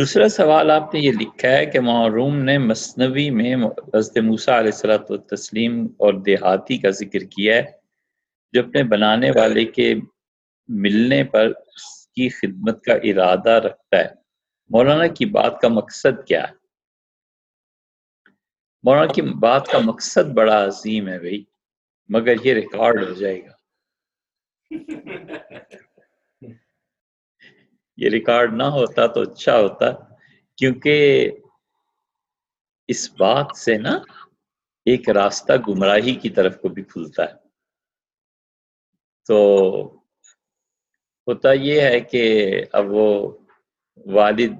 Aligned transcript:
دوسرا 0.00 0.28
سوال 0.28 0.70
آپ 0.70 0.94
نے 0.94 1.00
یہ 1.00 1.12
لکھا 1.12 1.48
ہے 1.48 1.64
کہ 1.66 1.80
معروم 1.80 2.36
نے 2.36 2.58
مصنوی 2.58 3.30
میں 3.30 3.54
حضرت 3.54 4.16
موسیٰ 4.18 4.54
علیہ 4.58 4.70
السلۃ 4.74 5.26
تسلیم 5.28 5.84
اور 5.98 6.14
دیہاتی 6.14 6.78
کا 6.78 6.90
ذکر 6.90 7.24
کیا 7.24 7.56
ہے، 7.56 7.62
جو 8.52 8.60
اپنے 8.60 8.82
بنانے 8.82 9.30
والے 9.30 9.64
کے 9.64 9.94
ملنے 10.68 11.24
پر 11.24 11.46
اس 11.46 12.06
کی 12.06 12.28
خدمت 12.28 12.82
کا 12.84 12.94
ارادہ 13.02 13.50
رکھتا 13.50 13.98
ہے۔ 13.98 14.08
مولانا 14.70 15.06
کی 15.06 15.24
بات 15.24 15.60
کا 15.60 15.68
مقصد 15.68 16.26
کیا 16.26 16.42
ہے؟ 16.48 16.54
مولانا 18.84 19.12
کی 19.12 19.22
بات 19.22 19.68
کا 19.68 19.78
مقصد 19.78 20.32
بڑا 20.34 20.64
عظیم 20.64 21.08
ہے 21.08 21.18
بھائی، 21.18 21.44
مگر 22.08 22.44
یہ 22.44 22.54
ریکارڈ 22.54 23.04
ہو 23.04 23.12
جائے 23.12 23.40
گا۔ 23.46 23.52
یہ 28.00 28.08
ریکارڈ 28.08 28.54
نہ 28.54 28.62
ہوتا 28.62 29.06
تو 29.06 29.20
اچھا 29.20 29.58
ہوتا، 29.58 29.86
کیونکہ 30.56 31.30
اس 32.88 33.10
بات 33.12 33.56
سے 33.56 33.76
نا 33.76 33.98
ایک 34.84 35.08
راستہ 35.10 35.52
گمراہی 35.68 36.14
کی 36.14 36.30
طرف 36.30 36.60
کو 36.60 36.68
بھی 36.68 36.82
کھلتا 36.82 37.24
ہے۔ 37.24 37.34
تو 39.26 39.38
ہوتا 41.26 41.52
یہ 41.52 41.80
ہے 41.80 42.00
کہ 42.00 42.22
اب 42.72 42.84
وہ 42.88 43.38
والد 44.06 44.52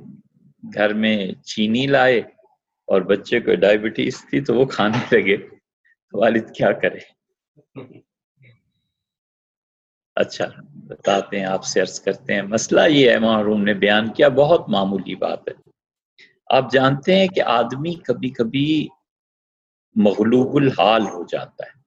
گھر 0.75 0.95
میں 0.95 1.33
چینی 1.45 1.87
لائے 1.87 2.19
اور 2.89 3.01
بچے 3.01 3.41
کو 3.41 3.55
ڈائبٹیز 3.55 4.25
تھی 4.31 4.41
تو 4.41 4.55
وہ 4.55 4.65
کھانے 4.65 5.17
لگے۔ 5.17 5.37
والد 6.13 6.55
کیا 6.57 6.73
کرے؟ 6.73 6.99
اچھا 10.15 10.45
بتاتے 10.87 11.39
ہیں، 11.39 11.47
آپ 11.47 11.65
سے 11.65 11.81
عرض 11.81 12.01
کرتے 12.01 12.35
ہیں۔ 12.35 12.43
مسئلہ 12.43 12.81
یہ 12.89 13.11
ہے 13.11 13.19
محروم 13.19 13.63
نے 13.63 13.75
بیان 13.75 14.13
کیا، 14.13 14.29
بہت 14.29 14.69
معمولی 14.69 15.15
بات 15.15 15.49
ہے۔ 15.49 15.71
آپ 16.47 16.73
جانتے 16.73 17.17
ہیں 17.17 17.29
کہ 17.29 17.43
آدمی 17.43 17.95
کبھی 17.95 18.31
کبھی 18.31 18.89
مغلوب 19.95 20.57
الحال 20.57 21.03
ہو 21.03 21.25
جاتا 21.25 21.67
ہے۔ 21.67 21.81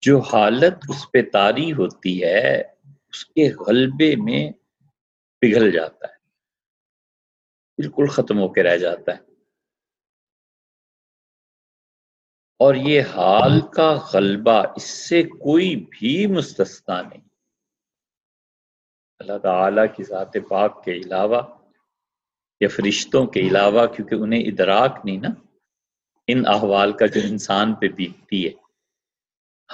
جو 0.00 0.20
حالت 0.20 0.74
اس 0.88 1.12
پہ 1.12 1.22
تاری 1.32 1.72
ہوتی 1.72 2.24
ہے، 2.24 2.60
اس 3.08 3.24
کے 3.24 3.52
غلبے 3.54 4.16
میں 4.16 4.50
پگھل 5.40 5.70
جاتا 5.70 6.06
ہے۔ 6.08 6.14
بالکل 7.76 8.06
ختم 8.06 8.38
ہو 8.38 8.48
کے 8.48 8.62
رہ 8.62 8.76
جاتا 8.76 9.12
ہے۔ 9.12 9.31
اور 12.58 12.74
یہ 12.74 13.02
حال 13.02 13.60
کا 13.60 13.98
غلبہ 14.14 14.62
اس 14.76 14.82
سے 14.82 15.22
کوئی 15.22 15.86
بھی 15.90 16.26
مستثنا 16.26 17.02
نہیں۔ 17.02 17.28
اللہ 19.18 19.38
تعالی 19.38 19.82
کی 19.96 20.02
ذات 20.04 20.32
پاک 20.48 20.84
کے 20.84 20.92
علاوہ 20.92 21.42
یا 22.60 22.68
فرشتوں 22.68 23.26
کے 23.26 23.40
علاوہ، 23.40 23.86
کیونکہ 23.86 24.14
انہیں 24.14 24.40
ادراک 24.40 25.00
نہیں 25.04 25.16
نا، 25.16 25.28
ان 26.26 26.42
احوال 26.46 26.92
کا 26.92 27.06
جو 27.06 27.20
انسان 27.24 27.74
پہ 27.74 27.88
بیتتی 27.88 28.46
ہے، 28.46 28.50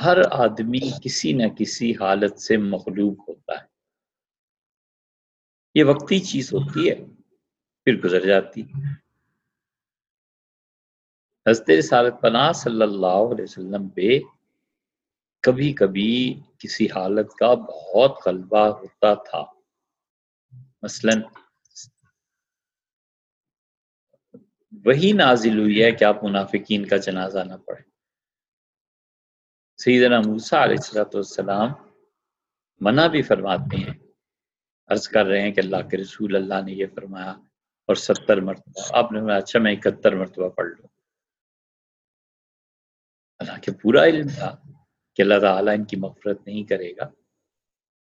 ہر 0.04 0.18
آدمی 0.30 0.90
کسی 1.04 1.32
نہ 1.32 1.42
کسی 1.58 1.92
حالت 1.92 2.40
سے 2.40 2.56
مغلوب 2.56 3.20
ہوتا 3.28 3.52
ہے۔ 3.52 3.66
یہ 5.74 5.84
وقتی 5.84 6.20
چیز 6.20 6.52
ہوتی 6.52 6.90
ہے، 6.90 6.94
پھر 7.84 7.96
گزر 8.04 8.26
جاتی 8.26 8.62
حضرت 11.48 11.70
رسالت 11.70 12.14
پناہ 12.20 12.52
صلی 12.52 12.82
اللہ 12.82 13.06
علیہ 13.06 13.44
وسلم 13.44 13.88
پہ 13.88 14.18
کبھی 15.42 15.72
کبھی 15.72 16.40
کسی 16.58 16.86
حالت 16.86 17.34
کا 17.34 17.54
بہت 17.54 18.18
غلبہ 18.26 18.68
ہوتا 18.68 19.14
تھا۔ 19.14 19.44
مثلا 20.82 21.12
وہی 24.84 25.12
نازل 25.12 25.58
ہوئی 25.58 25.82
ہے 25.82 25.92
کہ 25.92 26.04
آپ 26.04 26.24
منافقین 26.24 26.86
کا 26.86 26.96
جنازہ 26.96 27.38
نہ 27.38 27.54
پڑھیں۔ 27.66 27.90
سیدنا 29.78 30.20
موسیٰ 30.20 30.60
علیہ 30.60 31.00
السلام 31.14 31.68
منع 32.80 33.06
بھی 33.06 33.22
فرماتے 33.22 33.76
ہیں۔ 33.76 33.94
عرض 34.88 35.08
کر 35.08 35.26
رہے 35.26 35.40
ہیں 35.40 35.52
کہ 35.52 35.60
اللہ 35.60 35.88
کے 35.90 35.96
رسول 35.96 36.36
اللہ 36.36 36.62
نے 36.64 36.72
یہ 36.72 36.86
فرمایا 36.94 37.30
اور 37.86 37.94
ستر 37.94 38.40
مرتبہ، 38.40 38.98
آپ 38.98 39.12
نے 39.12 39.34
اچھا 39.34 39.58
میں 39.58 39.72
اکہتر 39.72 40.16
مرتبہ 40.16 40.48
پڑھ 40.48 40.68
لوں۔ 40.68 40.97
اللہ 43.38 43.58
کے 43.62 43.72
پورا 43.72 44.04
علم 44.04 44.28
تھا 44.28 44.56
کہ 45.14 45.22
اللہ 45.22 45.40
تعالیٰ 45.40 45.74
ان 45.74 45.84
کی 45.84 45.96
مغفرت 45.96 46.46
نہیں 46.46 46.64
کرے 46.64 46.92
گا۔ 46.96 47.10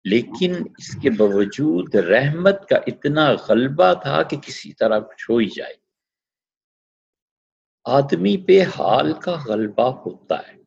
لیکن 0.03 0.55
اس 0.77 1.01
کے 1.01 1.09
باوجود 1.09 1.95
رحمت 1.95 2.69
کا 2.69 2.77
اتنا 2.88 3.31
غلبہ 3.49 3.93
تھا 3.93 4.23
کہ 4.23 4.38
کسی 4.38 4.73
طرح 4.73 4.99
کچھ 4.99 5.31
ہو 5.31 5.38
ہی 5.38 5.45
جائے۔ 5.45 5.73
آدمی 7.83 8.38
پہ 8.38 8.61
حال 8.61 9.13
کا 9.13 9.38
غلبہ 9.47 9.89
ہوتا 10.05 10.35
ہے۔ 10.47 10.63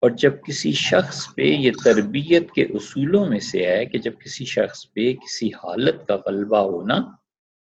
اور 0.00 0.10
جب 0.10 0.32
کسی 0.46 0.72
شخص 0.72 1.34
پہ 1.34 1.42
یہ 1.42 1.72
تربیت 1.84 2.50
کے 2.50 2.62
اصولوں 2.62 3.26
میں 3.26 3.40
سے 3.40 3.66
ہے 3.66 3.86
کہ 3.86 3.98
جب 3.98 4.12
کسی 4.24 4.44
شخص 4.44 4.92
پہ 4.92 5.12
کسی 5.12 5.48
حالت 5.48 6.08
کا 6.08 6.16
غلبہ 6.26 6.58
ہونا 6.58 6.98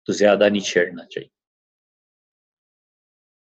تو 0.06 0.12
زیادہ 0.12 0.48
نہیں 0.48 0.60
چھیڑنا 0.60 1.04
چاہیے۔ 1.04 1.37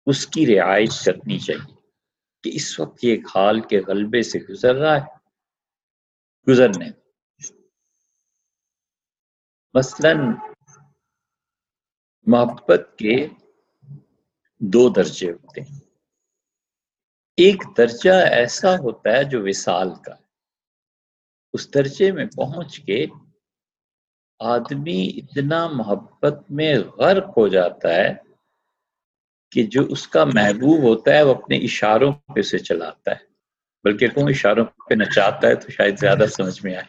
اس 0.06 0.26
کی 0.26 0.46
رعایت 0.46 1.04
کرنی 1.04 1.38
چاہیے 1.38 1.74
کہ 2.44 2.50
اس 2.54 2.80
وقت 2.80 3.04
یہ 3.04 3.10
ایک 3.10 3.26
حال 3.34 3.60
کے 3.60 3.80
غلبے 3.80 4.22
سے 4.22 4.38
گزر 4.38 4.74
رہا 4.74 4.96
ہے 4.96 5.14
گزرنے 6.50 6.90
مثلا 9.74 10.12
محبت 12.26 12.98
کے 12.98 13.26
دو 14.58 14.88
درجے 14.88 15.30
ہوتے 15.32 15.60
ہیں۔ 15.60 15.80
ایک 17.36 17.62
درجہ 17.78 18.10
ایسا 18.10 18.74
ہوتا 18.78 19.10
ہے 19.10 19.24
جو 19.24 19.44
وصال 19.44 19.94
کا 19.94 20.14
ہے۔ 20.14 20.22
اس 21.52 21.74
درجے 21.74 22.12
میں 22.12 22.26
پہنچ 22.26 22.80
کے 22.80 23.06
آدمی 24.38 25.08
اتنا 25.16 25.68
محبت 25.68 26.50
میں 26.50 26.78
غرق 26.78 27.28
ہو 27.36 27.48
جاتا 27.48 27.88
ہے 27.88 28.23
کہ 29.54 29.62
جو 29.62 29.82
اس 29.82 30.08
کا 30.08 30.24
محبوب 30.24 30.82
ہوتا 30.82 31.14
ہے 31.14 31.22
وہ 31.22 31.34
اپنے 31.34 31.56
اشاروں 31.56 32.12
پہ 32.12 32.42
سے 32.42 32.58
چلاتا 32.58 33.10
ہے۔ 33.10 33.24
بلکہ 33.84 34.08
کون 34.08 34.24
اشاروں 34.28 34.64
پہ 34.64 34.94
نچاتا 34.94 35.48
ہے 35.48 35.54
تو 35.54 35.70
شاید 35.70 35.98
زیادہ 35.98 36.24
سمجھ 36.30 36.64
میں 36.64 36.74
آئے۔ 36.74 36.84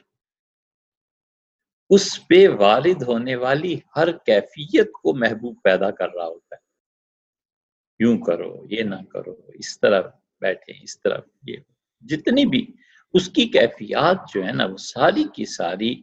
اس 1.90 2.28
پہ 2.28 2.48
والد 2.48 3.02
ہونے 3.08 3.36
والی 3.36 3.80
ہر 3.96 4.12
کیفیت 4.12 4.92
کو 4.92 5.14
محبوب 5.14 5.58
پیدا 5.64 5.92
کر 5.92 6.10
رہا 6.10 6.26
ہوتا 6.26 6.56
ہے۔ 6.56 6.62
یوں 8.00 8.18
کرو، 8.18 8.66
یہ 8.70 8.84
نہ 8.84 9.04
کرو، 9.14 9.36
اس 9.48 9.80
طرح 9.80 10.02
بیٹھے، 10.42 10.74
اس 10.84 11.02
طرح 11.02 11.18
یہ۔ 11.48 11.58
جتنی 12.02 12.46
بھی 12.46 12.68
اس 13.14 13.30
کی 13.30 13.46
کیفیات 13.46 14.18
جو 14.34 14.46
ہے 14.46 14.52
نا، 14.52 14.66
وہ 14.66 14.78
ساری 14.78 15.24
کی 15.34 15.46
ساری 15.46 16.02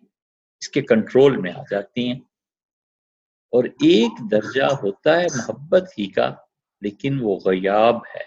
اس 0.60 0.68
کے 0.68 0.82
کنٹرول 0.82 1.36
میں 1.36 1.52
آ 1.52 1.62
جاتی 1.70 2.08
ہیں۔ 2.08 2.20
اور 3.50 3.64
ایک 3.64 4.12
درجہ 4.30 4.62
ہوتا 4.62 5.20
ہے 5.20 5.26
محبت 5.34 5.90
ہی 5.98 6.06
کا۔ 6.06 6.34
لیکن 6.82 7.18
وہ 7.22 7.40
غیاب 7.44 7.96
ہے۔ 7.96 8.24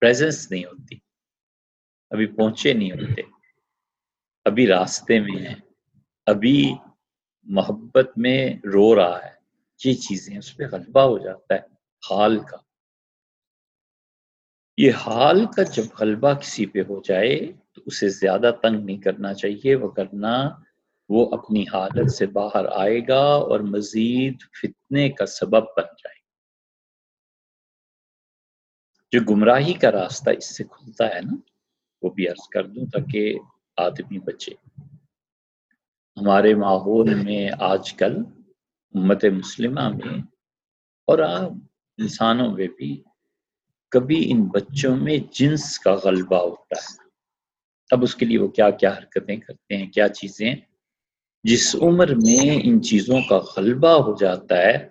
پریزنس 0.00 0.50
نہیں 0.50 0.64
ہوتی۔ 0.64 0.96
ابھی 2.10 2.26
پہنچے 2.26 2.72
نہیں 2.72 2.92
ہوتے۔ 2.92 3.22
ابھی 4.44 4.66
راستے 4.66 5.20
میں 5.20 5.46
ہیں۔ 5.46 5.54
ابھی 6.26 6.74
محبت 7.42 8.10
میں 8.16 8.54
رو 8.54 8.96
رہا 8.96 9.18
ہے۔ 9.24 9.40
یہ 9.84 9.94
چیزیں 9.94 10.38
اس 10.38 10.56
پہ 10.56 10.64
غلبہ 10.72 11.00
ہو 11.00 11.18
جاتا 11.18 11.54
ہے۔ 11.54 11.60
حال 12.10 12.38
کا۔ 12.38 12.56
یہ 14.76 14.92
حال 14.92 15.46
کا 15.46 15.62
جب 15.62 15.82
غلبہ 16.00 16.34
کسی 16.34 16.66
پہ 16.66 16.78
ہو 16.78 17.02
جائے 17.04 17.52
تو 17.72 17.82
اسے 17.86 18.08
زیادہ 18.08 18.50
تنگ 18.62 18.84
نہیں 18.84 18.98
کرنا 18.98 19.34
چاہیے 19.34 19.74
وہ 19.74 19.88
کرنا 19.88 20.48
وہ 21.08 21.30
اپنی 21.32 21.62
حالت 21.62 22.12
سے 22.12 22.26
باہر 22.26 22.64
آئے 22.76 23.00
گا 23.08 23.20
اور 23.20 23.60
مزید 23.60 24.36
فتنے 24.62 25.08
کا 25.10 25.26
سبب 25.26 25.62
بن 25.62 25.84
جائے 25.84 26.19
جو 29.12 29.20
گمراہی 29.30 29.72
کا 29.72 29.92
راستہ 29.92 30.30
اس 30.30 30.56
سے 30.56 30.64
کھلتا 30.64 31.14
ہے 31.14 31.20
نا، 31.20 31.36
وہ 32.02 32.10
بھی 32.10 32.28
عرض 32.28 32.48
کر 32.48 32.66
دوں 32.66 32.86
تاکہ 32.86 33.38
آدمی 33.76 34.18
بچے۔ 34.18 34.54
ہمارے 36.16 36.54
ماحول 36.54 37.14
میں 37.14 37.50
آج 37.60 37.92
کل 37.92 38.16
امت 38.94 39.24
مسلمہ 39.24 39.88
میں 39.88 40.18
اور 41.06 41.18
آپ 41.18 41.50
انسانوں 41.98 42.52
میں 42.52 42.68
بھی 42.76 43.02
کبھی 43.88 44.32
ان 44.32 44.44
بچوں 44.44 44.96
میں 44.96 45.18
جنس 45.32 45.78
کا 45.78 45.94
غلبہ 46.04 46.36
ہوتا 46.36 46.76
ہے۔ 46.76 47.08
اب 47.90 48.02
اس 48.02 48.14
کے 48.14 48.26
لیے 48.26 48.38
وہ 48.38 48.48
کیا 48.48 48.70
کیا 48.70 48.90
حرکتیں 48.98 49.36
کرتے 49.36 49.76
ہیں، 49.76 49.86
کیا 49.90 50.08
چیزیں 50.08 50.54
جس 51.44 51.76
عمر 51.76 52.14
میں 52.14 52.60
ان 52.64 52.82
چیزوں 52.82 53.20
کا 53.28 53.38
غلبہ 53.56 53.88
ہو 53.88 54.16
جاتا 54.16 54.58
ہے 54.58 54.88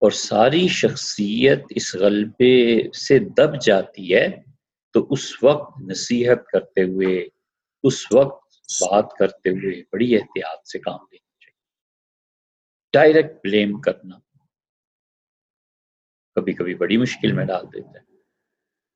اور 0.00 0.10
ساری 0.10 0.68
شخصیت 0.68 1.64
اس 1.70 1.94
غلبے 1.94 2.92
سے 2.92 3.18
دب 3.18 3.62
جاتی 3.62 4.14
ہے، 4.14 4.28
تو 4.92 5.06
اس 5.10 5.42
وقت 5.42 5.80
نصیحت 5.80 6.46
کرتے 6.46 6.82
ہوئے، 6.82 7.28
اس 7.82 8.12
وقت 8.12 8.54
بات 8.80 9.12
کرتے 9.18 9.48
ہوئے 9.50 9.82
بڑی 9.92 10.16
احتیاط 10.16 10.66
سے 10.66 10.78
کام 10.78 10.98
لینا 11.12 11.38
چاہیے۔ 11.40 11.58
ڈائریکٹ 12.92 13.36
بلیم 13.44 13.80
کرنا۔ 13.80 14.18
کبھی 16.34 16.52
کبھی 16.52 16.74
بڑی 16.74 16.96
مشکل 16.96 17.32
میں 17.32 17.44
ڈال 17.44 17.66
دیتا 17.66 17.90
ہے۔ 17.90 18.14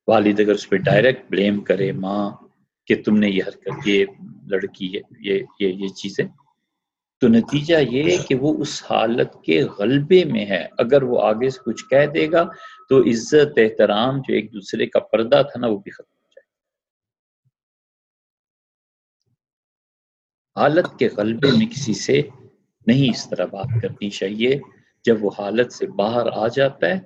والد 0.07 0.39
اگر 0.39 0.51
اس 0.51 0.69
پہ 0.69 0.75
ڈائریکٹ 0.75 1.31
بلیم 1.31 1.63
کرے، 1.63 1.91
ماں، 1.91 2.31
کہ 2.85 3.03
تم 3.03 3.17
نے 3.17 3.29
یہ 3.29 3.43
حرکت، 3.47 3.87
یہ 3.87 4.05
لڑکی 4.47 4.97
ہے 4.97 5.01
یہ 5.19 5.33
یہ 5.59 5.67
یہ 5.67 5.87
چیزیں 5.87 6.25
تو 7.25 7.29
نتیجہ 7.29 7.75
یہ 7.91 8.17
کہ 8.27 8.35
وہ 8.35 8.61
اس 8.61 8.83
حالت 8.89 9.43
کے 9.45 9.63
غلبے 9.63 10.23
میں 10.25 10.45
ہے۔ 10.45 10.67
اگر 10.77 11.03
وہ 11.03 11.21
آگے 11.21 11.49
سے 11.49 11.59
کچھ 11.65 11.85
کہہ 11.89 12.05
دے 12.05 12.31
گا 12.31 12.43
تو 12.89 13.01
عزت، 13.01 13.57
احترام 13.57 14.17
جو 14.17 14.33
ایک 14.33 14.53
دوسرے 14.53 14.85
کا 14.85 14.99
پردہ 14.99 15.41
تھا 15.51 15.59
نا 15.59 15.67
وہ 15.67 15.77
بھی 15.77 15.91
ختم 15.91 16.17
ہو 16.23 16.27
جائے 16.35 16.45
حالت 20.55 20.99
کے 20.99 21.09
غلبے 21.17 21.47
میں 21.57 21.67
کسی 21.67 21.93
سے 21.93 22.21
نہیں 22.87 23.09
اس 23.09 23.29
طرح 23.29 23.45
بات 23.45 23.81
کرنی 23.81 24.09
چاہیے۔ 24.09 24.59
جب 25.05 25.25
وہ 25.25 25.31
حالت 25.39 25.73
سے 25.73 25.87
باہر 25.87 26.27
آ 26.33 26.47
جاتا 26.47 26.87
ہے، 26.87 26.99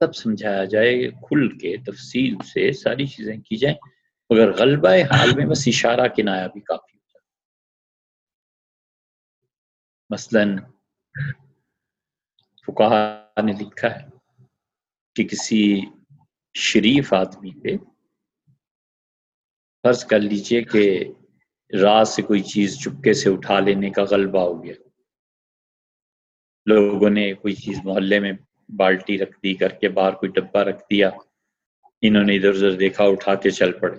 تب 0.00 0.14
سمجھایا 0.14 0.64
جائے 0.64 1.10
کھل 1.10 1.58
کے 1.58 1.76
تفصیل 1.76 2.34
سے 2.54 2.72
ساری 2.72 3.06
چیزیں 3.06 3.36
کی 3.36 3.56
جائیں۔ 3.56 3.76
مگر 4.30 4.52
غلبہ 4.52 4.88
حال 4.88 5.34
میں 5.36 5.46
بس 5.46 5.64
اشارہ 5.66 6.08
کنایا 6.08 6.46
بھی 6.46 6.60
کافی۔ 6.60 6.91
مثلا 10.12 10.40
فکاہ 12.66 13.42
نے 13.42 13.52
لکھا 13.52 13.96
ہے 13.96 14.08
کہ 15.14 15.24
کسی 15.24 15.80
شریف 16.54 17.12
آدمی 17.12 17.50
پہ 17.60 17.68
فرض 19.82 20.04
کر 20.04 20.20
لیجیے 20.20 20.62
کہ 20.62 21.04
رات 21.82 22.08
سے 22.08 22.22
کوئی 22.22 22.42
چیز 22.42 22.78
چپکے 22.78 23.12
سے 23.12 23.30
اٹھا 23.30 23.60
لینے 23.60 23.90
کا 23.90 24.02
غلبہ 24.10 24.40
ہو 24.40 24.64
گیا۔ 24.64 24.74
لوگوں 26.66 27.10
نے 27.10 27.34
کوئی 27.34 27.54
چیز 27.54 27.78
محلے 27.84 28.20
میں 28.20 28.32
بالٹی 28.68 29.18
رکھ 29.18 29.38
دی 29.42 29.54
کر 29.54 29.68
کے 29.68 29.88
باہر 29.88 30.12
کوئی 30.12 30.32
ڈبہ 30.32 30.58
رکھ 30.58 30.82
دیا، 30.90 31.10
انہوں 32.02 32.24
نے 32.24 32.36
ادھر 32.36 32.54
ادھر 32.54 32.72
دیکھا، 32.72 33.04
اٹھا 33.04 33.34
کے 33.34 33.50
چل 33.50 33.78
پڑے۔ 33.78 33.98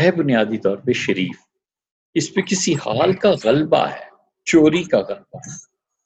ہے 0.00 0.12
بنیادی 0.12 0.58
طور 0.58 0.76
پہ 0.76 0.92
شریف۔ 0.92 1.36
اس 2.14 2.34
پہ 2.34 2.40
کسی 2.40 2.74
حال 2.74 3.12
کا 3.12 3.32
غلبہ 3.44 3.88
ہے۔ 3.88 4.07
چوری 4.50 4.82
کا 4.84 4.98
غلبہ 4.98 5.38
ہے۔ 5.46 5.50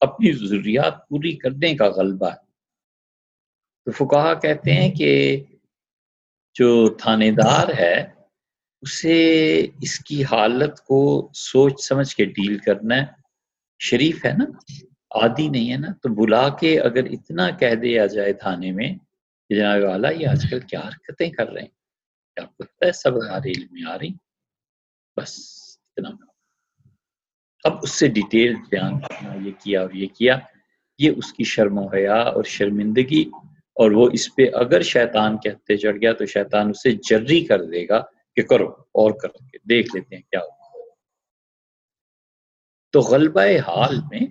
اپنی 0.01 0.33
ضروریات 0.33 1.09
پوری 1.09 1.37
کرنے 1.37 1.75
کا 1.75 1.89
غلبہ 1.89 2.31
ہے۔ 2.31 2.53
تو 3.85 3.91
فکا 3.91 4.35
کہتے 4.35 4.73
ہیں 4.73 4.91
کہ 4.91 5.43
جو 6.55 6.95
تھانے 6.95 7.31
دار 7.31 7.69
ہے، 7.79 8.07
اسے 8.83 9.61
اس 9.81 9.99
کی 9.99 10.25
حالت 10.25 10.81
کو 10.81 11.31
سوچ 11.35 11.81
سمجھ 11.81 12.17
کے 12.17 12.25
ڈیل 12.25 12.59
کرنا 12.59 12.97
ہے 12.97 13.07
شریف 13.79 14.25
ہے 14.25 14.33
نا؟ 14.33 14.45
عادی 15.11 15.49
نہیں 15.49 15.73
ہے 15.73 15.77
نا؟ 15.77 15.93
تو 15.93 16.09
بلا 16.15 16.49
کے 16.49 16.81
اگر 16.81 17.05
اتنا 17.05 17.51
کہہ 17.51 17.75
دیا 17.75 18.07
جائے 18.07 18.33
تھانے 18.33 18.73
میں 18.73 18.95
کہ 19.49 19.55
جناب 19.55 19.83
والا، 19.91 20.11
یہ 20.11 20.29
آج 20.29 20.47
کل 20.51 20.61
کیا 20.61 20.81
حرکتیں 20.81 21.31
کر 21.31 21.49
رہے 21.49 21.61
ہیں؟ 21.61 21.69
کیا 22.35 22.47
پتہ 22.57 22.85
ہے 22.85 22.93
سب 22.93 23.17
ہمارے 23.17 23.51
علم 23.51 23.67
میں 23.71 23.93
آ 23.93 23.99
رہی 23.99 24.09
بس 25.17 25.39
اتنا۔ 25.97 26.32
اب 27.65 27.77
اس 27.83 27.91
سے 27.91 28.09
ڈیٹیل 28.09 28.55
بیان 28.71 28.99
کرنا، 29.01 29.35
یہ 29.45 29.53
کیا 29.61 29.81
اور 29.81 29.91
یہ 29.95 30.07
کیا، 30.17 30.39
یہ 31.01 31.11
اس 31.17 31.33
کی 31.33 31.45
شرم 31.45 31.79
و 31.79 31.87
حیا 31.89 32.21
اور 32.31 32.45
شرمندگی، 32.55 33.23
اور 33.77 33.91
وہ 33.91 34.09
اس 34.13 34.35
پہ 34.35 34.47
اگر 34.55 34.83
شیطان 34.89 35.39
کے 35.39 35.51
ہتھے 35.51 35.77
چڑھ 35.77 35.99
گیا 36.01 36.13
تو 36.13 36.27
شیطان 36.27 36.71
اسے 36.71 36.93
جری 37.11 37.41
کر 37.47 37.65
دے 37.67 37.87
گا 37.89 38.01
کہ 38.37 38.43
کرو، 38.43 38.69
اور 38.95 39.13
کر 39.21 39.29
کے 39.29 39.59
دیکھ 39.69 39.95
لیتے 39.95 40.15
ہیں 40.15 40.23
کیا 40.23 40.41
ہوگا 40.41 40.61
تو 42.95 43.01
غلبہ 43.03 43.47
حال 43.69 43.99
میں 44.11 44.27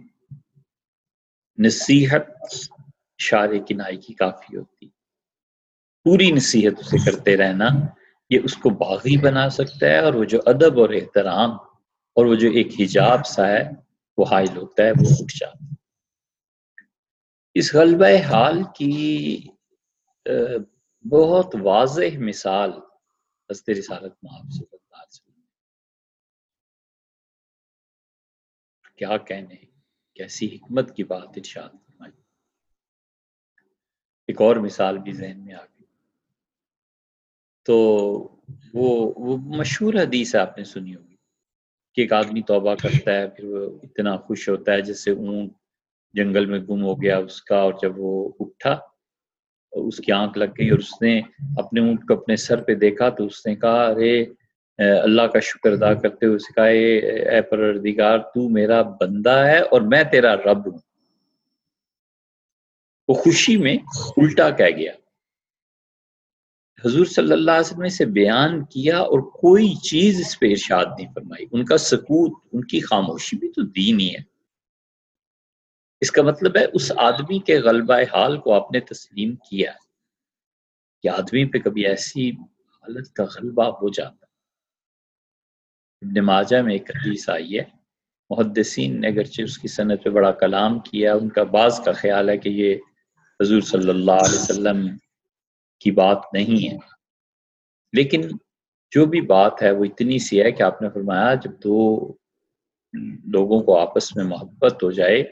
نصیحت 1.58 2.30
اشارے 2.40 3.60
کنائی 3.68 3.98
کی 3.98 4.14
کافی 4.14 4.58
ہوتی۔ 4.58 4.88
پوری 6.06 6.30
نصیحت 6.32 6.80
اسے 6.80 6.98
کرتے 7.06 7.36
رہنا، 7.38 7.68
یہ 8.32 8.40
اس 8.44 8.56
کو 8.58 8.70
باغی 8.78 9.18
بنا 9.22 9.50
سکتا 9.50 9.88
ہے 9.88 10.00
اور 10.00 10.14
وہ 10.14 10.24
جو 10.26 10.40
ادب 10.48 10.80
اور 10.80 10.90
احترام 10.92 11.58
اور 12.14 12.26
وہ 12.26 12.36
جو 12.36 12.48
ایک 12.50 12.68
حجاب 12.80 13.26
سا 13.26 13.48
ہے، 13.48 13.70
وہ 14.18 14.26
حائل 14.32 14.58
ہوتا 14.58 14.84
ہے، 14.84 14.92
وہ 14.92 15.16
اٹھ 15.20 15.38
جاتا 15.40 15.66
ہے۔ 15.66 15.76
اس 17.54 17.76
غلبہ 17.76 18.34
حال 18.34 18.64
کی 18.76 19.40
بہت 21.12 21.56
واضح 21.64 22.18
مثال 22.20 22.72
حضرت 23.50 23.70
رسالت 23.70 24.14
محب 24.24 24.52
صلی 24.52 24.66
اللہ 24.72 24.96
علیہ 24.96 25.08
وسلم 25.08 25.42
کیا 28.96 29.18
کہنے، 29.18 29.56
کیسی 30.14 30.56
حکمت 30.56 30.96
کی 30.96 31.04
بات 31.04 31.30
ارشاد 31.36 31.70
فرمائی۔ 31.70 32.22
ایک 34.28 34.42
اور 34.42 34.56
مثال 34.56 34.98
بھی 34.98 35.14
ذہن 35.14 35.46
میں 35.46 35.54
آ 35.54 35.66
گئی۔ 35.66 35.86
تو 37.64 37.78
وہ 38.74 39.14
وہ 39.16 39.38
مشہور 39.38 39.94
حدیث 39.94 40.36
ہے 40.36 40.40
آپ 40.40 40.58
نے 40.58 40.64
سنی 40.64 40.96
ہوگی۔ 40.96 41.11
کہ 41.96 42.02
ایک 42.02 42.14
آدمی 42.14 42.42
توبہ 42.48 42.76
کرتا 42.82 43.14
ہے، 43.14 43.28
پھر 43.28 43.46
وہ 43.46 43.66
اتنا 43.84 44.16
خوش 44.18 44.48
ہوتا 44.50 44.74
ہے 44.74 44.82
جیسے 44.82 45.12
اونٹ 45.12 45.52
جنگل 46.16 46.46
میں 46.46 46.60
گم 46.70 46.84
ہو 46.84 47.02
گیا 47.02 47.18
اس 47.18 47.42
کا، 47.42 47.58
اور 47.58 47.74
جب 47.82 48.00
وہ 48.00 48.30
اٹھا 48.40 48.78
اس 49.74 49.98
کی 49.98 50.12
آنکھ 50.12 50.38
لگ 50.38 50.52
گئی 50.58 50.70
اور 50.70 50.80
اس 50.80 51.02
نے 51.02 51.20
اپنے 51.58 51.82
اونٹ 51.82 52.08
کو 52.08 52.14
اپنے 52.14 52.36
سر 52.36 52.62
پہ 52.64 52.74
دیکھا 52.76 53.10
تو 53.10 53.26
اس 53.26 53.46
نے 53.46 53.56
کہا، 53.56 53.86
ارے 53.88 54.14
اللہ 54.80 55.28
کا 55.34 55.40
شکر 55.40 55.72
ادا 55.72 55.94
کرتے 55.94 56.26
ہوئے 56.26 56.36
اسے 56.36 56.54
کہا 56.54 56.66
اے 57.34 57.42
پروردگار، 57.50 58.18
تو 58.34 58.48
میرا 58.50 58.82
بندہ 59.00 59.38
ہے 59.46 59.60
اور 59.60 59.82
میں 59.92 60.04
تیرا 60.12 60.36
رب 60.36 60.66
ہوں۔ 60.68 60.78
وہ 63.10 63.14
خوشی 63.14 63.56
میں 63.58 63.76
الٹا 64.18 64.50
کہہ 64.50 64.76
گیا۔ 64.78 64.92
حضور 66.86 67.06
صلی 67.06 67.32
اللہ 67.32 67.52
علیہ 67.52 67.60
وسلم 67.60 67.82
نے 67.82 67.88
اسے 67.88 68.06
بیان 68.06 68.66
کیا 68.66 68.98
اور 68.98 69.20
کوئی 69.20 69.76
چیز 69.76 70.20
اس 70.20 70.40
پہ 70.40 70.46
ارشاد 70.46 70.86
نہیں 70.86 71.14
فرمائی۔ 71.14 71.46
ان 71.52 71.66
کا 71.66 71.78
سکوت 71.78 72.48
ان 72.54 72.64
کی 72.66 72.80
خاموشی 72.80 73.38
بھی 73.38 73.50
تو 73.50 73.62
دین 73.62 74.00
ہی 74.00 74.10
ہے۔ 74.10 74.32
اس 76.02 76.12
کا 76.12 76.22
مطلب 76.22 76.58
ہے 76.58 76.66
اس 76.74 76.92
آدمی 76.96 77.40
کے 77.40 77.60
غلبہ 77.60 77.94
حال 77.94 78.40
کو 78.40 78.54
آپ 78.54 78.72
نے 78.72 78.80
تسلیم 78.80 79.36
کیا 79.36 79.72
کہ 81.04 81.08
آدمی 81.08 81.46
پہ 81.46 81.58
کبھی 81.58 81.88
ایسی 81.88 82.32
حالت 82.32 83.14
کا 83.14 83.24
غلبہ 83.24 83.66
ہو 83.66 83.90
جاتا 83.90 84.26
ابن 86.02 86.26
ماجہ 86.26 86.62
میں 86.62 86.74
ایک 86.74 86.92
حدیث 86.92 87.30
آئی 87.30 87.60
ہے۔ 87.60 87.64
محدثین 88.30 89.02
نے 89.02 89.08
اگرچہ 89.08 89.42
اس 89.42 89.58
کی 89.58 89.68
صنعت 89.68 90.04
پہ 90.04 90.10
بڑا 90.10 90.32
کلام 90.32 90.80
کیا، 90.80 91.14
ان 91.14 91.30
کا 91.30 91.44
بعض 91.44 91.80
کا 91.80 91.92
خیال 91.92 92.30
ہے 92.30 92.38
کہ 92.38 92.50
یہ 92.50 92.76
حضور 93.42 93.62
صلی 93.62 93.90
اللہ 93.90 94.12
علیہ 94.12 94.40
وسلم 94.40 94.90
کی 95.82 95.92
بات 95.92 96.26
نہیں 96.34 96.74
ہے۔ 96.74 96.78
لیکن 97.94 98.22
جو 98.92 99.06
بھی 99.06 99.22
بات 99.22 99.62
ہے 99.62 99.72
وہ 99.72 99.86
اتنی 99.86 100.20
سی 100.20 100.42
ہے 100.42 100.52
کہ 100.52 100.64
آپ 100.64 100.82
نے 100.82 100.90
فرمایا 100.90 101.34
جب 101.34 101.52
دو 101.52 102.08
لوگوں 103.34 103.64
کو 103.64 103.80
آپس 103.80 104.16
میں 104.16 104.24
محبت 104.24 104.84
ہو 104.84 104.92
جائے 104.92 105.24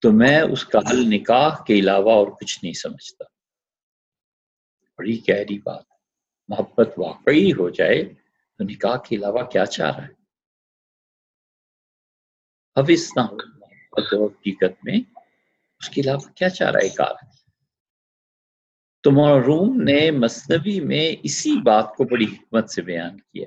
تو 0.00 0.12
میں 0.12 0.40
اس 0.40 0.64
کا 0.64 0.78
حل 0.78 1.10
نکاح 1.10 1.64
کے 1.64 1.74
علاوہ 1.74 2.12
اور 2.12 2.26
کچھ 2.26 2.64
نہیں 2.64 2.72
سمجھتا۔ 2.72 3.24
بڑی 4.98 5.20
گہری 5.28 5.58
بات 5.58 5.84
محبت 6.48 6.88
واقعی 6.96 7.52
ہو 7.52 7.70
جائے 7.70 8.04
تو 8.58 8.64
نکاح 8.64 8.96
کے 8.96 9.16
علاوہ 9.16 9.42
کیا 9.42 9.66
چاہ 9.66 9.96
رہا 9.96 10.06
ہے؟ 10.06 10.12
اب 12.74 12.84
اس 12.88 13.16
نہ 13.16 13.22
ہو 13.22 13.36
محبت 13.36 14.14
اور 14.14 14.30
حقیقت 14.30 14.84
میں 14.84 14.96
اس 15.80 15.88
کے 15.90 16.00
علاوہ 16.00 16.32
کیا 16.34 16.48
چاہ 16.48 16.70
رہا 16.70 16.80
ہے؟ 16.84 16.88
کار 16.88 17.14
تو 19.06 19.10
معروم 19.12 19.80
نے 19.80 20.10
مصنوی 20.10 20.78
میں 20.80 21.04
اسی 21.22 21.50
بات 21.64 21.94
کو 21.96 22.04
بڑی 22.04 22.24
حکمت 22.24 22.70
سے 22.70 22.82
بیان 22.82 23.16
کیا 23.20 23.44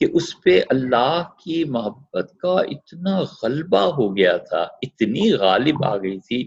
کہ 0.00 0.06
اس 0.12 0.30
پہ 0.42 0.58
اللہ 0.70 1.22
کی 1.38 1.62
محبت 1.64 2.32
کا 2.38 2.54
اتنا 2.70 3.20
غلبہ 3.42 3.82
ہو 3.98 4.16
گیا 4.16 4.36
تھا، 4.48 4.62
اتنی 4.82 5.30
غالب 5.32 5.84
آ 5.86 5.96
گئی 5.96 6.18
تھی 6.18 6.42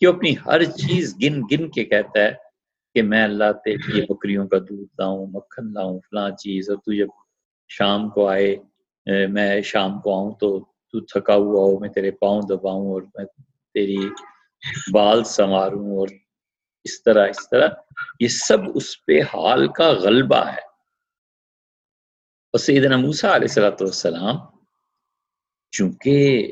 کہ 0.00 0.06
اپنی 0.06 0.34
ہر 0.46 0.64
چیز 0.64 1.14
گن 1.22 1.40
گن 1.50 1.68
کے 1.70 1.84
کہتا 1.84 2.20
ہے 2.20 2.32
کہ 2.94 3.02
میں 3.02 3.22
اللہ 3.24 3.52
تیرے 3.64 4.06
بکریوں 4.08 4.46
کا 4.48 4.58
دودھ 4.58 5.00
لاؤں، 5.00 5.26
مکھن 5.26 5.72
لاؤں، 5.74 6.00
فلاں 6.00 6.30
چیز، 6.30 6.70
اور 6.70 6.78
تو 6.78 6.92
جب 6.92 7.08
شام 7.68 8.08
کو 8.10 8.28
آئے 8.28 8.56
میں 9.28 9.60
شام 9.64 10.00
کو 10.00 10.14
آؤں 10.14 10.34
تو 10.40 10.58
تو 10.90 11.00
تھکا 11.00 11.34
ہوا 11.34 11.62
ہو، 11.62 11.78
میں 11.78 11.88
تیرے 11.88 12.10
پاؤں 12.10 12.42
دباؤں 12.48 12.90
اور 12.92 13.02
میں 13.02 13.24
تیری 13.74 14.02
بال 14.92 15.24
سنواروں 15.24 15.96
اور 15.98 16.08
اس 16.84 17.02
طرح 17.02 17.28
اس 17.28 17.48
طرح، 17.50 17.68
یہ 18.20 18.28
سب 18.28 18.58
اس 18.74 19.04
پہ 19.04 19.20
حال 19.20 19.72
کا 19.72 19.90
غلبہ 19.90 20.46
ہے۔ 20.46 20.74
اور 22.52 22.58
سیدنا 22.58 22.96
موسیٰ 22.96 23.30
علیہ 23.30 23.46
السلام 23.48 23.72
والسلام 23.72 24.36
چونکہ 25.70 26.50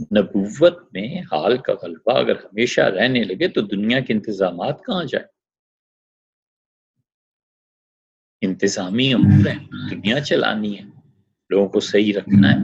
نبوت 0.00 0.82
میں 0.92 1.20
حال 1.20 1.56
کا 1.58 1.72
غلبہ 1.82 2.18
اگر 2.18 2.36
ہمیشہ 2.36 2.80
رہنے 2.80 3.24
لگے 3.24 3.48
تو 3.48 3.60
دنیا 3.60 4.00
کے 4.00 4.12
انتظامات 4.12 4.84
کہاں 4.86 5.04
جائیں؟ 5.04 5.26
انتظامی 8.40 9.14
امور 9.14 9.46
ہیں، 9.46 9.68
دنیا 9.90 10.20
چلانی 10.20 10.78
ہے، 10.78 10.84
لوگوں 11.50 11.68
کو 11.68 11.80
صحیح 11.80 12.12
رکھنا 12.16 12.52
ہے۔ 12.52 12.56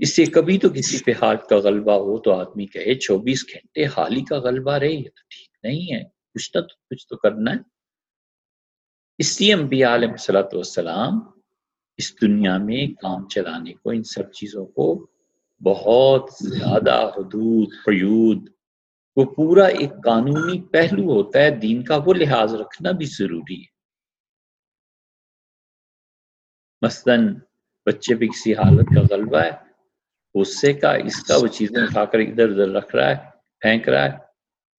اس 0.00 0.16
سے 0.16 0.24
کبھی 0.24 0.58
تو 0.58 0.68
کسی 0.68 1.04
پہ 1.04 1.10
حالت 1.10 1.48
کا 1.48 1.56
غلبہ 1.56 1.92
ہو 1.92 2.18
تو 2.18 2.32
آدمی 2.32 2.66
کہے، 2.66 2.94
چوبیس 2.94 3.44
گھنٹے 3.52 3.84
حالی 3.84 4.20
کا 4.20 4.38
غلبہ 4.38 4.72
رہے 4.72 4.88
یہ 4.88 5.02
تو 5.02 5.22
ٹھیک۔ 5.28 5.47
نہیں 5.62 5.94
ہے، 5.94 6.04
کچھ 6.34 6.50
نہ 6.54 6.60
تو، 6.60 6.74
کچھ 6.90 7.06
تو 7.08 7.16
کرنا 7.16 7.50
ہے۔ 7.50 7.56
اس 9.18 9.40
لیے 9.40 9.54
انبیاء 9.54 9.94
علیہ 9.94 10.16
صلاحت 10.16 10.54
والسلام 10.54 11.12
اس 11.96 12.22
دنیا 12.22 12.58
میں 12.58 13.00
کام 13.02 13.28
چلانے 13.28 13.72
کو، 13.72 13.90
ان 13.90 14.02
سب 14.02 14.32
چیزوں 14.32 14.66
کو 14.66 15.10
بہت 15.62 16.30
زیادہ 16.32 17.10
حدود، 17.16 17.68
قیود، 17.84 18.48
وہ 19.16 19.24
پورا 19.24 19.64
ایک 19.64 19.90
قانونی 20.04 20.60
پہلو 20.60 21.12
ہوتا 21.12 21.38
ہے، 21.38 21.50
دین 21.50 21.84
کا 21.84 21.98
وہ 22.06 22.14
لحاظ 22.14 22.54
رکھنا 22.54 22.90
بھی 22.90 23.06
ضروری 23.06 23.60
ہے۔ 23.60 23.78
مثلا 26.82 27.14
بچے 27.86 28.14
پہ 28.14 28.26
کسی 28.26 28.52
حالت 28.52 28.86
کا 28.94 29.16
غلبہ 29.16 29.38
ہے، 29.38 29.50
غصے 30.34 30.72
کا، 30.72 30.92
اس 30.92 31.22
کا، 31.22 31.36
وہ 31.36 31.46
چیزیں 31.46 31.82
اٹھا 31.82 32.04
کر 32.04 32.18
ادھر 32.18 32.48
ادھر 32.48 32.68
رکھ 32.68 32.96
رہا 32.96 33.10
ہے، 33.10 33.30
پھینک 33.60 33.88
رہا 33.88 34.04
ہے۔ 34.04 34.27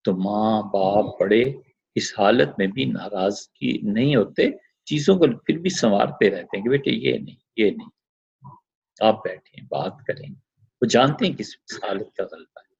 تو 0.09 0.17
ماں 0.17 0.61
باپ 0.61 1.21
بڑے 1.21 1.43
اس 1.95 2.19
حالت 2.19 2.49
میں 2.57 2.67
بھی 2.67 2.85
ناراض 2.85 3.41
کی 3.41 3.79
نہیں 3.83 4.15
ہوتے، 4.15 4.51
چیزوں 4.85 5.15
کو 5.15 5.37
پھر 5.37 5.57
بھی 5.57 5.69
سنوارتے 5.69 6.29
رہتے 6.29 6.57
ہیں 6.57 6.63
کہ 6.63 6.69
بیٹے 6.69 6.91
یہ 6.91 7.17
نہیں 7.17 7.35
یہ 7.57 7.71
نہیں۔ 7.71 7.89
آپ 9.01 9.23
بیٹھیں، 9.23 9.65
بات 9.69 9.93
کریں۔ 10.07 10.29
وہ 10.81 10.85
جانتے 10.85 11.25
ہیں 11.25 11.33
کس 11.33 11.55
حالت 11.73 12.15
کا 12.15 12.23
غلبہ 12.31 12.59
ہے۔ 12.59 12.75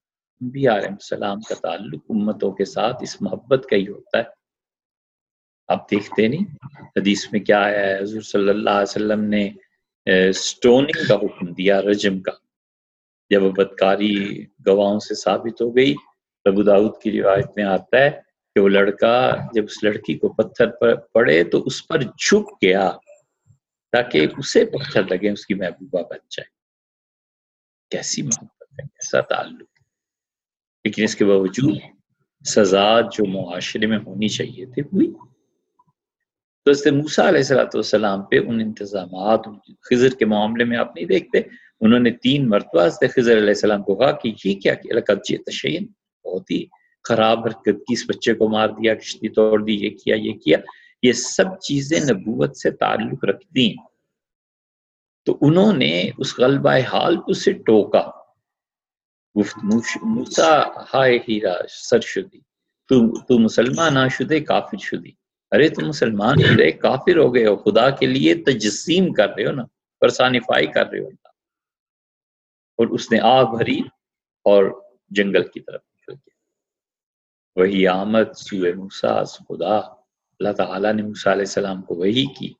بھی 0.50 0.68
علیہ 0.68 0.88
السلام 0.88 1.40
کا 1.40 1.54
تعلق 1.54 2.00
امتوں 2.08 2.52
کے 2.52 2.64
ساتھ 2.64 2.96
اس 3.02 3.22
محبت 3.22 3.66
کا 3.70 3.76
ہی 3.76 3.88
ہوتا 3.88 4.18
ہے۔ 4.18 4.24
آپ 5.68 5.90
دیکھتے 5.90 6.28
نہیں، 6.28 6.54
حدیث 6.96 7.32
میں 7.32 7.40
کیا 7.40 7.62
آیا 7.62 7.78
ہے؟ 7.78 8.02
حضور 8.02 8.20
صلی 8.20 8.48
اللہ 8.48 8.70
علیہ 8.70 8.82
وسلم 8.82 9.24
نے 9.24 9.50
سٹوننگ 10.32 11.06
کا 11.08 11.14
حکم 11.14 11.52
دیا، 11.52 11.82
رجم 11.82 12.20
کا۔ 12.20 12.32
جب 13.30 13.42
بدکاری 13.42 14.44
گواہوں 14.66 14.98
سے 14.98 15.14
ثابت 15.14 15.62
ہو 15.62 15.76
گئی 15.76 15.94
ابو 16.44 16.62
داود 16.62 17.02
کی 17.02 17.22
روایت 17.22 17.46
میں 17.56 17.64
آتا 17.64 17.98
ہے 17.98 18.10
کہ 18.54 18.60
وہ 18.60 18.68
لڑکا 18.68 19.36
جب 19.54 19.64
اس 19.64 19.84
لڑکی 19.84 20.14
کو 20.14 20.28
پتھر 20.28 20.66
پر 20.66 20.94
پڑے 20.94 21.44
تو 21.44 21.62
اس 21.62 21.88
پر 21.88 22.02
جھک 22.02 22.52
گیا 22.64 22.90
تاکہ 23.92 24.26
اسے 24.38 24.64
پتھر 24.64 25.02
لگے، 25.02 25.30
اس 25.30 25.46
کی 25.46 25.54
محبوبہ 25.54 26.02
بن 26.02 26.18
جائے۔ 26.30 26.44
کیسی 27.90 28.22
محبت 28.22 28.62
ہے، 28.62 28.82
کیسا 28.82 29.20
تعلق۔ 29.20 29.80
لیکن 30.84 31.02
اس 31.02 31.16
کے 31.16 31.24
باوجود 31.24 31.78
سزا 32.48 33.00
جو 33.00 33.26
معاشرے 33.26 33.86
میں 33.86 33.98
ہونی 34.06 34.28
چاہیے 34.28 34.66
تھی، 34.66 34.82
ہوئی۔ 34.82 35.12
تو 36.64 36.70
اس 36.70 36.86
موسا 36.86 37.28
علیہ 37.28 37.38
السلاۃ 37.38 37.70
والسلام 37.74 38.22
پہ 38.22 38.38
ان 38.38 38.60
انتظامات 38.60 39.40
خضر 39.90 40.08
کے 40.08 40.24
معاملے 40.24 40.64
میں 40.64 40.76
آپ 40.76 40.96
نہیں 40.96 41.06
دیکھتے، 41.06 41.40
انہوں 41.80 42.00
نے 42.00 42.10
تین 42.10 42.48
مرتبہ 42.48 42.88
خضر 42.88 43.36
علیہ 43.36 43.48
السلام 43.48 43.82
کو 43.82 43.96
کہا 43.96 44.12
کہ 44.12 44.32
یہ 44.44 44.60
کیا 44.60 44.74
تشین 45.46 45.86
بہت 46.24 46.50
ہی 46.50 46.64
خراب 47.08 47.44
حرکت 47.44 47.64
کی 47.64 47.92
اس 47.92 48.04
بچے 48.08 48.34
کو 48.34 48.48
مار 48.48 48.68
دیا 48.68 48.94
کشتی 48.94 49.28
توڑ 49.28 49.64
دی 49.64 49.72
یہ 49.72 49.90
کیا 49.90 50.16
یہ 50.16 50.32
کیا۔ 50.32 50.58
یہ 51.02 51.12
سب 51.12 51.60
چیزیں 51.60 52.00
نبوت 52.00 52.56
سے 52.56 52.70
تعلق 52.70 53.24
رکھتی 53.24 53.68
ہیں۔ 53.68 53.86
تو 55.24 55.38
انہوں 55.40 55.72
نے 55.72 56.10
اس 56.18 56.38
غلبہ 56.38 56.70
حال 56.92 57.16
کو 57.16 57.32
سے 57.32 57.52
ٹوکا۔ 57.52 58.10
گفت 59.40 59.58
موسا 60.02 60.62
ہائے 60.94 61.18
ہیرا 61.28 61.54
سر 61.90 62.00
شدی۔ 62.00 62.40
تو, 62.88 63.20
تو 63.20 63.38
مسلمان 63.38 63.94
نہ 63.94 64.08
شدے 64.10 64.40
کافر 64.40 64.76
شدی۔ 64.76 65.10
ارے 65.50 65.68
تم 65.68 65.88
مسلمان 65.88 66.36
شدے 66.42 66.70
کافر 66.70 67.16
ہو 67.16 67.34
گئے 67.34 67.46
ہو۔ 67.46 67.56
خدا 67.56 67.90
کے 67.90 68.06
لیے 68.06 68.34
تجسیم 68.34 69.12
کر 69.12 69.28
رہے 69.28 69.46
ہو 69.46 69.52
نا 69.52 69.62
پرسانیفائی 70.00 70.66
کر 70.66 70.86
رہے 70.86 71.00
ہو۔ 71.00 71.08
اور 72.78 72.86
اس 72.86 73.12
نے 73.12 73.18
آگ 73.22 73.44
بھری 73.44 73.80
اور 74.44 74.82
جنگل 75.10 75.42
کی 75.48 75.60
طرف۔ 75.60 75.89
وہی 77.60 77.86
آمد 77.86 78.32
سوئے 78.36 78.72
موسا 78.72 79.22
خدا۔ 79.24 79.76
اللہ 80.38 80.52
تعالیٰ 80.52 80.92
نے 80.92 81.02
موسیٰ 81.02 81.32
علیہ 81.32 81.48
السلام 81.48 81.82
کو 81.82 81.94
وہی 81.94 82.26
کی 82.34 82.50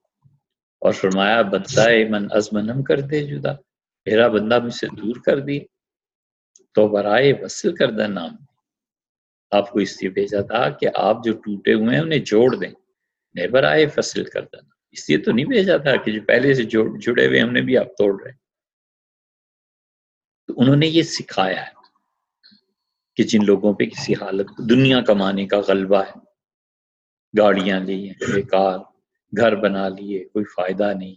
اور 0.80 0.92
فرمایا، 0.92 1.42
بندہ 1.42 1.86
من 2.10 2.26
ازمنم 2.30 2.82
کر 2.82 3.00
دے 3.00 3.26
جدا۔ 3.26 3.52
میرا 4.06 4.28
بندہ 4.28 4.58
مجھ 4.58 4.74
سے 4.74 4.86
دور 4.86 5.16
کر 5.26 5.38
دی 5.38 5.58
تو 6.74 6.88
برائے 6.88 7.32
وصل 7.42 7.74
کر 7.76 7.90
دے۔ 7.90 8.06
نام 8.06 8.36
آپ 9.50 9.70
کو 9.70 9.78
اس 9.78 10.02
لیے 10.02 10.10
بھیجا 10.10 10.40
تھا 10.40 10.68
کہ 10.70 10.86
آپ 10.94 11.24
جو 11.24 11.32
ٹوٹے 11.32 11.74
ہوئے 11.74 11.94
ہیں 11.96 12.02
انہیں 12.02 12.24
جوڑ 12.24 12.48
دیں۔ 12.56 12.74
نہیں 13.34 13.46
برائے 13.46 13.86
فصل 13.86 14.24
کر 14.24 14.42
دینا 14.42 14.68
اس 14.92 15.08
لیے 15.08 15.18
تو 15.18 15.32
نہیں 15.32 15.46
بھیجا 15.46 15.76
تھا 15.76 15.96
کہ 15.96 16.12
جو 16.12 16.20
پہلے 16.28 16.54
سے 16.54 16.64
جڑے 16.64 17.26
ہوئے 17.26 17.40
ہم 17.40 17.52
نے 17.52 17.60
بھی 17.60 17.78
آپ 17.78 17.96
توڑ 17.98 18.22
رہے 18.22 18.32
تو 20.46 20.54
انہوں 20.56 20.76
نے 20.76 20.86
یہ 20.86 21.02
سکھایا 21.02 21.66
ہے۔ 21.66 21.79
کہ 23.16 23.22
جن 23.22 23.44
لوگوں 23.44 23.74
پہ 23.74 23.84
کسی 23.84 24.12
حالت 24.12 24.46
دنیا 24.58 25.00
کمانے 25.00 25.46
کا 25.46 25.60
غلبہ 25.68 26.02
ہے۔ 26.02 26.18
گاڑیاں 27.38 27.80
لی 27.80 28.08
ہیں 28.08 28.32
بیکار 28.34 28.78
گھر 29.36 29.56
بنا 29.56 29.88
لیے، 29.88 30.24
کوئی 30.24 30.44
فائدہ 30.44 30.92
نہیں۔ 30.98 31.14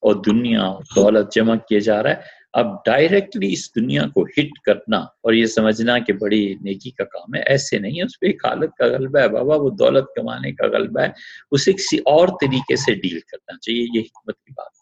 اور 0.00 0.14
دنیا 0.14 0.74
دولت 0.96 1.32
جمع 1.32 1.54
کیا 1.68 1.78
جا 1.78 2.02
رہا 2.02 2.10
ہے۔ 2.10 2.14
اب 2.52 2.66
ڈائریکٹلی 2.84 3.52
اس 3.52 3.74
دنیا 3.74 4.02
کو 4.14 4.24
ہٹ 4.24 4.60
کرنا 4.64 4.98
اور 4.98 5.32
یہ 5.32 5.46
سمجھنا 5.46 5.98
کہ 5.98 6.12
بڑی 6.12 6.54
نیکی 6.60 6.90
کا 6.90 7.04
کام 7.04 7.34
ہے، 7.34 7.40
ایسے 7.40 7.78
نہیں 7.78 7.98
ہے۔ 7.98 8.02
اس 8.02 8.20
پہ 8.20 8.26
ایک 8.26 8.44
حالت 8.46 8.74
کا 8.74 8.84
غلبہ 8.84 9.18
ہے۔ 9.18 9.28
بابا، 9.28 9.54
وہ 9.54 9.70
دولت 9.70 10.04
کمانے 10.16 10.52
کا 10.52 10.66
غلبہ 10.66 11.00
ہے۔ 11.00 11.08
اسے 11.50 11.72
کسی 11.72 11.98
اور 11.98 12.28
طریقے 12.28 12.76
سے 12.76 12.94
ڈیل 12.94 13.20
کرنا 13.20 13.58
چاہیے، 13.58 13.82
یہ 13.82 14.00
حکمت 14.00 14.34
کی 14.36 14.52
بات 14.56 14.79